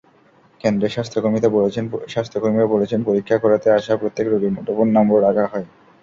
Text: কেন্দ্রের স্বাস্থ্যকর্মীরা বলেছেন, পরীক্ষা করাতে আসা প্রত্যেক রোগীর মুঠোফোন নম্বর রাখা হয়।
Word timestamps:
কেন্দ্রের 0.61 0.93
স্বাস্থ্যকর্মীরা 0.93 1.49
বলেছেন, 2.71 2.99
পরীক্ষা 3.07 3.37
করাতে 3.37 3.67
আসা 3.71 3.93
প্রত্যেক 3.97 4.25
রোগীর 4.27 4.55
মুঠোফোন 4.55 4.87
নম্বর 4.97 5.19
রাখা 5.27 5.45
হয়। 5.51 5.67